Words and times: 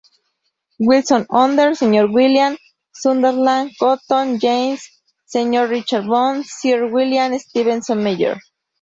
Wilson 0.79 1.27
Hunter, 1.29 1.75
Sir 1.75 2.07
William; 2.07 2.57
Sutherland 2.91 3.73
Cotton, 3.79 4.39
James; 4.39 4.89
Sir 5.27 5.67
Richard 5.67 6.07
Burn, 6.07 6.43
Sir 6.43 6.87
William 6.87 7.37
Stevenson 7.37 8.03
Meyer. 8.03 8.39